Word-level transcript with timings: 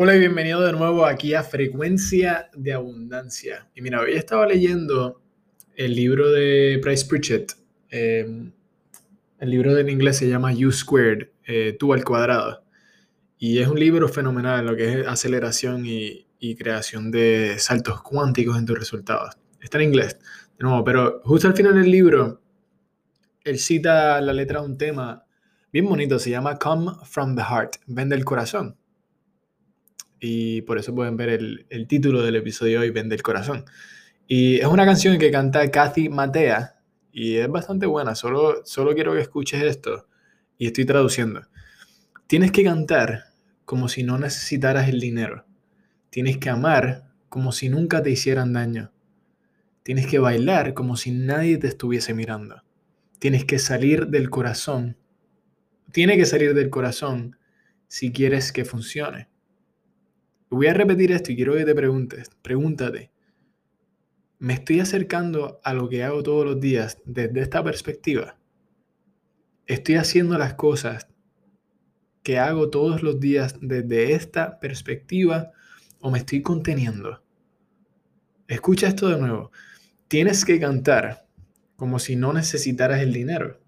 Hola 0.00 0.14
y 0.14 0.20
bienvenido 0.20 0.60
de 0.60 0.70
nuevo 0.70 1.04
aquí 1.04 1.34
a 1.34 1.42
Frecuencia 1.42 2.50
de 2.54 2.72
Abundancia. 2.72 3.68
Y 3.74 3.82
mira, 3.82 4.00
hoy 4.00 4.12
estaba 4.12 4.46
leyendo 4.46 5.20
el 5.74 5.96
libro 5.96 6.30
de 6.30 6.78
Price 6.80 7.04
Pritchett. 7.04 7.54
Em, 7.90 8.52
el 9.40 9.50
libro 9.50 9.76
en 9.76 9.88
inglés 9.88 10.18
se 10.18 10.28
llama 10.28 10.52
U 10.52 10.70
Squared, 10.70 11.30
eh, 11.48 11.76
tú 11.80 11.92
al 11.92 12.04
cuadrado. 12.04 12.62
Y 13.38 13.58
es 13.58 13.66
un 13.66 13.80
libro 13.80 14.08
fenomenal 14.08 14.60
en 14.60 14.66
lo 14.66 14.76
que 14.76 15.00
es 15.00 15.06
aceleración 15.08 15.84
y, 15.84 16.28
y 16.38 16.54
creación 16.54 17.10
de 17.10 17.56
saltos 17.58 18.00
cuánticos 18.00 18.56
en 18.56 18.66
tus 18.66 18.78
resultados. 18.78 19.36
Está 19.60 19.78
en 19.78 19.88
inglés, 19.88 20.16
de 20.56 20.64
nuevo, 20.64 20.84
pero 20.84 21.22
justo 21.24 21.48
al 21.48 21.56
final 21.56 21.74
del 21.74 21.90
libro, 21.90 22.40
él 23.42 23.58
cita 23.58 24.20
la 24.20 24.32
letra 24.32 24.60
de 24.60 24.66
un 24.66 24.78
tema 24.78 25.24
bien 25.72 25.86
bonito, 25.86 26.20
se 26.20 26.30
llama 26.30 26.56
Come 26.56 26.92
from 27.02 27.34
the 27.34 27.42
Heart, 27.42 27.78
ven 27.88 28.08
del 28.08 28.24
corazón. 28.24 28.77
Y 30.20 30.62
por 30.62 30.78
eso 30.78 30.94
pueden 30.94 31.16
ver 31.16 31.28
el, 31.28 31.66
el 31.70 31.86
título 31.86 32.22
del 32.22 32.36
episodio 32.36 32.80
hoy, 32.80 32.90
Ven 32.90 33.08
del 33.08 33.22
corazón. 33.22 33.64
Y 34.26 34.56
es 34.56 34.66
una 34.66 34.84
canción 34.84 35.18
que 35.18 35.30
canta 35.30 35.70
Kathy 35.70 36.08
Matea 36.08 36.76
y 37.12 37.36
es 37.36 37.48
bastante 37.48 37.86
buena, 37.86 38.14
solo, 38.14 38.62
solo 38.64 38.94
quiero 38.94 39.14
que 39.14 39.20
escuches 39.20 39.62
esto 39.62 40.06
y 40.58 40.66
estoy 40.66 40.84
traduciendo. 40.84 41.42
Tienes 42.26 42.52
que 42.52 42.64
cantar 42.64 43.24
como 43.64 43.88
si 43.88 44.02
no 44.02 44.18
necesitaras 44.18 44.88
el 44.88 45.00
dinero. 45.00 45.46
Tienes 46.10 46.38
que 46.38 46.50
amar 46.50 47.10
como 47.28 47.52
si 47.52 47.68
nunca 47.68 48.02
te 48.02 48.10
hicieran 48.10 48.52
daño. 48.52 48.92
Tienes 49.82 50.06
que 50.06 50.18
bailar 50.18 50.74
como 50.74 50.96
si 50.96 51.10
nadie 51.10 51.56
te 51.56 51.68
estuviese 51.68 52.12
mirando. 52.12 52.62
Tienes 53.18 53.44
que 53.44 53.58
salir 53.58 54.08
del 54.08 54.30
corazón 54.30 54.96
tiene 55.92 56.16
que 56.16 56.26
salir 56.26 56.54
del 56.54 56.70
corazón 56.70 57.38
si 57.86 58.12
quieres 58.12 58.52
que 58.52 58.64
funcione. 58.64 59.28
Voy 60.50 60.66
a 60.66 60.74
repetir 60.74 61.12
esto 61.12 61.30
y 61.30 61.36
quiero 61.36 61.54
que 61.54 61.66
te 61.66 61.74
preguntes, 61.74 62.30
pregúntate, 62.40 63.10
¿me 64.38 64.54
estoy 64.54 64.80
acercando 64.80 65.60
a 65.62 65.74
lo 65.74 65.90
que 65.90 66.04
hago 66.04 66.22
todos 66.22 66.46
los 66.46 66.58
días 66.58 66.98
desde 67.04 67.40
esta 67.42 67.62
perspectiva? 67.62 68.38
¿Estoy 69.66 69.96
haciendo 69.96 70.38
las 70.38 70.54
cosas 70.54 71.08
que 72.22 72.38
hago 72.38 72.70
todos 72.70 73.02
los 73.02 73.20
días 73.20 73.56
desde 73.60 74.14
esta 74.14 74.58
perspectiva 74.58 75.52
o 76.00 76.10
me 76.10 76.18
estoy 76.18 76.40
conteniendo? 76.40 77.22
Escucha 78.46 78.88
esto 78.88 79.10
de 79.10 79.20
nuevo. 79.20 79.52
Tienes 80.08 80.46
que 80.46 80.58
cantar 80.58 81.26
como 81.76 81.98
si 81.98 82.16
no 82.16 82.32
necesitaras 82.32 83.02
el 83.02 83.12
dinero. 83.12 83.60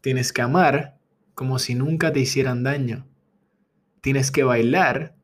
Tienes 0.00 0.32
que 0.32 0.42
amar 0.42 0.98
como 1.34 1.58
si 1.58 1.74
nunca 1.74 2.12
te 2.12 2.20
hicieran 2.20 2.62
daño. 2.62 3.08
Tienes 4.00 4.30
que 4.30 4.44
bailar 4.44 5.16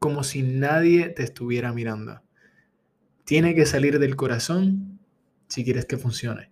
como 0.00 0.24
si 0.24 0.42
nadie 0.42 1.10
te 1.10 1.22
estuviera 1.22 1.72
mirando. 1.74 2.22
Tiene 3.24 3.54
que 3.54 3.66
salir 3.66 3.98
del 3.98 4.16
corazón 4.16 4.98
si 5.46 5.62
quieres 5.62 5.84
que 5.84 5.98
funcione. 5.98 6.50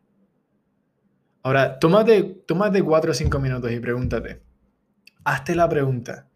Ahora, 1.43 1.79
tómate, 1.79 2.43
tómate 2.47 2.83
4 2.83 3.11
o 3.11 3.15
5 3.15 3.39
minutos 3.41 3.73
y 3.73 3.81
pregúntate. 3.81 4.43
Hazte 5.25 5.55
la 5.55 5.67
pregunta. 5.67 6.29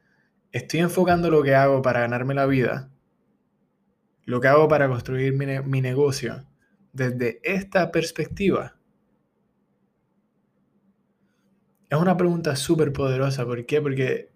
¿Estoy 0.53 0.81
enfocando 0.81 1.31
lo 1.31 1.43
que 1.43 1.55
hago 1.55 1.83
para 1.83 2.01
ganarme 2.01 2.33
la 2.35 2.47
vida? 2.47 2.91
¿Lo 4.25 4.41
que 4.41 4.49
hago 4.49 4.67
para 4.67 4.89
construir 4.89 5.35
mi, 5.35 5.47
mi 5.61 5.83
negocio 5.83 6.47
desde 6.95 7.41
esta 7.43 7.93
perspectiva? 7.93 8.79
Es 11.91 11.99
una 11.99 12.17
pregunta 12.17 12.57
súper 12.57 12.91
poderosa. 12.91 13.45
¿Por 13.45 13.67
qué? 13.67 13.83
Porque 13.83 14.32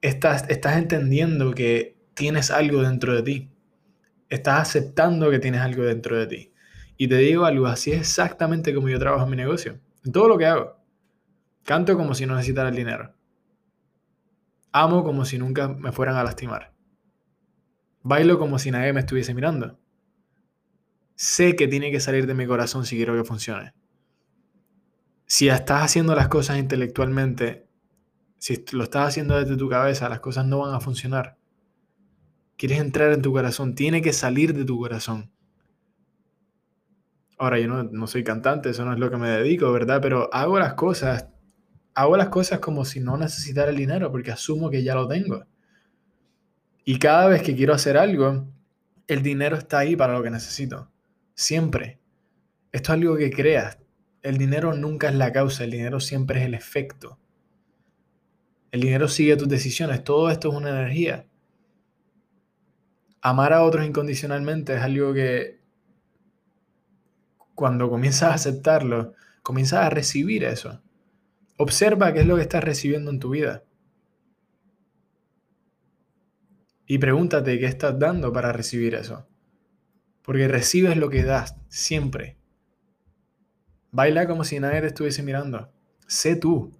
estás, 0.00 0.44
estás 0.48 0.76
entendiendo 0.76 1.52
que 1.52 1.96
tienes 2.14 2.50
algo 2.50 2.82
dentro 2.82 3.14
de 3.14 3.22
ti. 3.22 3.50
Estás 4.28 4.60
aceptando 4.60 5.30
que 5.30 5.38
tienes 5.38 5.60
algo 5.60 5.82
dentro 5.82 6.18
de 6.18 6.26
ti. 6.26 6.52
Y 6.96 7.08
te 7.08 7.16
digo 7.16 7.44
algo, 7.44 7.66
así 7.66 7.92
es 7.92 8.00
exactamente 8.00 8.74
como 8.74 8.88
yo 8.88 8.98
trabajo 8.98 9.24
en 9.24 9.30
mi 9.30 9.36
negocio. 9.36 9.80
En 10.04 10.12
todo 10.12 10.28
lo 10.28 10.38
que 10.38 10.46
hago. 10.46 10.76
Canto 11.64 11.96
como 11.96 12.14
si 12.14 12.26
no 12.26 12.34
necesitara 12.34 12.68
el 12.68 12.76
dinero. 12.76 13.14
Amo 14.72 15.02
como 15.02 15.24
si 15.24 15.38
nunca 15.38 15.68
me 15.68 15.92
fueran 15.92 16.16
a 16.16 16.24
lastimar. 16.24 16.72
Bailo 18.02 18.38
como 18.38 18.58
si 18.58 18.70
nadie 18.70 18.92
me 18.92 19.00
estuviese 19.00 19.34
mirando. 19.34 19.78
Sé 21.16 21.56
que 21.56 21.68
tiene 21.68 21.90
que 21.90 22.00
salir 22.00 22.26
de 22.26 22.34
mi 22.34 22.46
corazón 22.46 22.86
si 22.86 22.96
quiero 22.96 23.14
que 23.14 23.24
funcione 23.24 23.74
si 25.30 25.48
estás 25.48 25.84
haciendo 25.84 26.16
las 26.16 26.26
cosas 26.26 26.58
intelectualmente, 26.58 27.68
si 28.40 28.64
lo 28.72 28.82
estás 28.82 29.06
haciendo 29.06 29.38
desde 29.38 29.56
tu 29.56 29.68
cabeza, 29.68 30.08
las 30.08 30.18
cosas 30.18 30.46
no 30.46 30.58
van 30.58 30.74
a 30.74 30.80
funcionar. 30.80 31.36
Quieres 32.56 32.80
entrar 32.80 33.12
en 33.12 33.22
tu 33.22 33.32
corazón, 33.32 33.76
tiene 33.76 34.02
que 34.02 34.12
salir 34.12 34.52
de 34.52 34.64
tu 34.64 34.76
corazón. 34.78 35.30
Ahora, 37.38 37.60
yo 37.60 37.68
no, 37.68 38.06
soy 38.08 38.24
cantante, 38.24 38.70
eso 38.70 38.84
no 38.84 38.92
es 38.92 38.98
lo 38.98 39.10
que 39.10 39.16
me 39.16 39.28
dedico, 39.28 39.70
¿verdad? 39.72 40.00
Pero 40.02 40.28
hago 40.32 40.58
las 40.58 40.74
cosas, 40.74 41.28
hago 41.94 42.16
las 42.16 42.30
cosas 42.30 42.58
como 42.58 42.84
si 42.84 42.98
no 42.98 43.16
necesitara 43.16 43.70
el 43.70 43.76
dinero, 43.76 44.10
porque 44.10 44.32
asumo 44.32 44.68
que 44.68 44.82
ya 44.82 44.96
lo 44.96 45.06
tengo. 45.06 45.44
Y 46.84 46.98
cada 46.98 47.28
vez 47.28 47.42
que 47.42 47.54
quiero 47.54 47.74
hacer 47.74 47.96
algo, 47.96 48.52
el 49.06 49.22
dinero 49.22 49.56
está 49.56 49.78
ahí 49.78 49.94
para 49.94 50.14
lo 50.14 50.22
que 50.22 50.30
necesito. 50.30 50.90
Siempre. 51.34 52.00
Esto 52.72 52.92
es 52.92 52.98
algo 52.98 53.16
que 53.16 53.30
creas 53.30 53.78
el 54.22 54.38
dinero 54.38 54.74
nunca 54.74 55.08
es 55.08 55.14
la 55.14 55.32
causa, 55.32 55.64
el 55.64 55.70
dinero 55.70 56.00
siempre 56.00 56.40
es 56.40 56.46
el 56.46 56.54
efecto. 56.54 57.18
El 58.70 58.82
dinero 58.82 59.08
sigue 59.08 59.36
tus 59.36 59.48
decisiones, 59.48 60.04
todo 60.04 60.30
esto 60.30 60.50
es 60.50 60.54
una 60.54 60.70
energía. 60.70 61.26
Amar 63.20 63.52
a 63.52 63.64
otros 63.64 63.86
incondicionalmente 63.86 64.74
es 64.74 64.80
algo 64.80 65.12
que 65.12 65.60
cuando 67.54 67.90
comienzas 67.90 68.30
a 68.30 68.34
aceptarlo, 68.34 69.12
comienzas 69.42 69.84
a 69.84 69.90
recibir 69.90 70.44
eso. 70.44 70.80
Observa 71.56 72.12
qué 72.12 72.20
es 72.20 72.26
lo 72.26 72.36
que 72.36 72.42
estás 72.42 72.64
recibiendo 72.64 73.10
en 73.10 73.18
tu 73.18 73.30
vida. 73.30 73.64
Y 76.86 76.98
pregúntate 76.98 77.58
qué 77.58 77.66
estás 77.66 77.98
dando 77.98 78.32
para 78.32 78.52
recibir 78.52 78.94
eso. 78.94 79.28
Porque 80.22 80.48
recibes 80.48 80.96
lo 80.96 81.10
que 81.10 81.22
das, 81.22 81.54
siempre. 81.68 82.38
Baila 83.92 84.26
como 84.26 84.44
si 84.44 84.58
nadie 84.58 84.80
te 84.80 84.86
estuviese 84.86 85.22
mirando. 85.22 85.70
Sé 86.06 86.36
tú. 86.36 86.72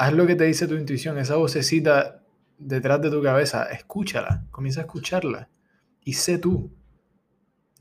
Haz 0.00 0.14
lo 0.14 0.26
que 0.26 0.34
te 0.34 0.44
dice 0.44 0.66
tu 0.66 0.76
intuición, 0.76 1.18
esa 1.18 1.36
vocecita 1.36 2.22
detrás 2.56 3.02
de 3.02 3.10
tu 3.10 3.22
cabeza, 3.22 3.64
escúchala, 3.64 4.46
comienza 4.50 4.80
a 4.80 4.84
escucharla 4.84 5.50
y 6.02 6.14
sé 6.14 6.38
tú. 6.38 6.74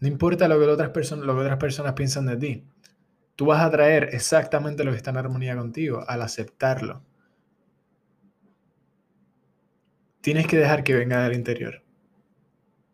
No 0.02 0.08
importa 0.10 0.50
lo 0.50 0.60
que 0.60 0.66
otras 0.66 0.90
personas, 0.90 1.26
lo 1.26 1.34
que 1.36 1.44
otras 1.44 1.58
personas 1.60 1.94
piensan 1.94 2.26
de 2.26 2.36
ti. 2.36 2.68
Tú 3.38 3.46
vas 3.46 3.64
a 3.64 3.72
traer 3.72 4.10
exactamente 4.12 4.84
lo 4.84 4.92
que 4.92 4.98
está 4.98 5.12
en 5.12 5.18
armonía 5.18 5.56
contigo 5.56 6.04
al 6.10 6.22
aceptarlo. 6.22 7.06
Tienes 10.20 10.46
que 10.46 10.58
dejar 10.58 10.84
que 10.84 10.96
venga 10.96 11.24
del 11.24 11.38
interior. 11.38 11.86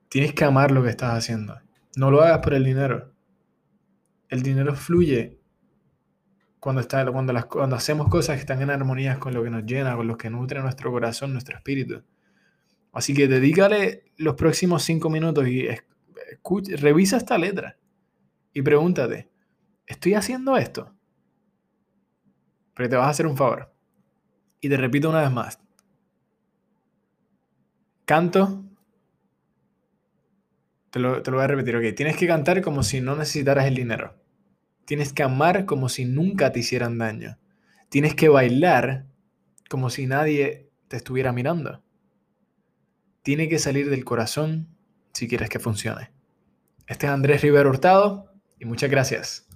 Tienes 0.08 0.36
que 0.36 0.44
amar 0.44 0.70
lo 0.70 0.84
que 0.84 0.90
estás 0.90 1.16
haciendo. 1.16 1.60
No 1.96 2.12
lo 2.12 2.22
hagas 2.22 2.42
por 2.44 2.54
el 2.54 2.64
dinero 2.64 3.16
el 4.30 4.42
dinero 4.42 4.76
fluye 4.76 5.40
cuando, 6.66 6.82
está, 6.82 7.06
cuando, 7.12 7.32
las, 7.32 7.46
cuando 7.46 7.76
hacemos 7.76 8.10
cosas 8.10 8.38
que 8.38 8.40
están 8.40 8.60
en 8.60 8.72
armonía 8.72 9.20
con 9.20 9.36
lo 9.36 9.44
que 9.44 9.52
nos 9.52 9.68
llena, 9.68 9.96
con 9.96 10.08
lo 10.08 10.18
que 10.18 10.32
nutre 10.32 10.60
nuestro 10.64 10.92
corazón, 10.92 11.32
nuestro 11.32 11.56
espíritu. 11.56 12.02
Así 12.92 13.14
que 13.14 13.28
dedícale 13.28 14.06
los 14.18 14.34
próximos 14.34 14.82
cinco 14.82 15.12
minutos 15.12 15.48
y 15.48 15.68
revisa 16.76 17.18
esta 17.18 17.38
letra 17.38 17.78
y 18.52 18.64
pregúntate, 18.64 19.30
¿estoy 19.86 20.16
haciendo 20.16 20.58
esto? 20.58 20.92
Pero 22.74 22.90
te 22.90 22.96
vas 22.96 23.06
a 23.06 23.12
hacer 23.12 23.28
un 23.28 23.38
favor. 23.38 23.72
Y 24.60 24.68
te 24.68 24.78
repito 24.78 25.08
una 25.08 25.22
vez 25.22 25.32
más. 25.32 25.60
Canto 28.06 28.64
te 30.90 30.98
lo, 30.98 31.22
voy 31.22 31.44
a 31.44 31.48
repetir, 31.48 31.76
ok. 31.76 31.96
Tienes 31.96 32.18
que 32.18 32.26
cantar 32.26 32.64
como 32.64 32.82
si 32.82 33.02
no 33.02 33.16
necesitaras 33.16 33.68
el 33.68 33.76
dinero. 33.76 34.16
Tienes 34.86 35.14
que 35.14 35.24
amar 35.24 35.66
como 35.66 35.90
si 35.90 36.06
nunca 36.06 36.52
te 36.52 36.60
hicieran 36.60 36.98
daño. 36.98 37.38
Tienes 37.90 38.16
que 38.16 38.30
bailar 38.30 39.06
como 39.70 39.90
si 39.90 40.06
nadie 40.06 40.70
te 40.88 40.98
estuviera 40.98 41.32
mirando. 41.32 41.84
Tiene 43.24 43.50
que 43.50 43.60
salir 43.60 43.90
del 43.90 44.06
corazón 44.06 44.68
si 45.14 45.28
quieres 45.28 45.50
que 45.50 45.60
funcione. 45.60 46.12
Este 46.88 47.08
es 47.08 47.12
Andrés 47.12 47.42
Rivero 47.42 47.70
Hurtado 47.70 48.32
y 48.60 48.66
muchas 48.66 48.92
gracias. 48.92 49.48